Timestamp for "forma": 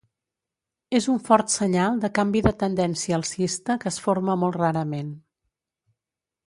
4.07-4.39